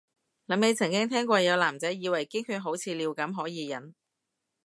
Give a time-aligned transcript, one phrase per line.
[0.47, 3.93] 諗起曾經聽過有男仔以為經血好似尿咁可以忍